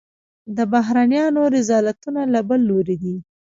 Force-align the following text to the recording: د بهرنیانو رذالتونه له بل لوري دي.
د 0.55 0.57
بهرنیانو 0.73 1.41
رذالتونه 1.55 2.21
له 2.33 2.41
بل 2.49 2.59
لوري 2.69 2.95
دي. 3.03 3.15